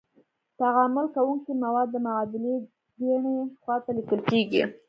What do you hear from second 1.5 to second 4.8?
مواد د معادلې کیڼې خواته لیکل کیږي.